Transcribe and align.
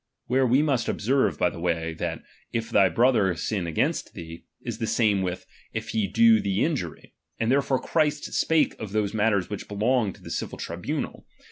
Where 0.25 0.47
we 0.47 0.63
must 0.63 0.87
observe 0.89 1.37
by 1.37 1.51
the 1.51 1.59
H 1.59 1.61
way, 1.61 1.93
that 1.93 2.23
t/' 2.51 2.71
thy 2.71 2.89
brother 2.89 3.35
sin 3.35 3.67
against 3.67 4.15
thee, 4.15 4.45
is 4.63 4.79
the 4.79 4.85
H 4.85 4.89
same 4.89 5.21
with, 5.21 5.45
(f 5.75 5.89
he 5.89 6.07
do 6.07 6.39
thee 6.39 6.65
injury; 6.65 7.13
and 7.39 7.51
therefore 7.51 7.77
H 7.77 7.83
Christ 7.91 8.33
spake 8.33 8.73
of 8.79 8.93
those 8.93 9.13
matters 9.13 9.51
which 9.51 9.67
belonged 9.67 10.15
to 10.15 10.21
^L 10.21 10.23
the 10.23 10.31
cinl 10.31 10.57
tribunal. 10.57 11.27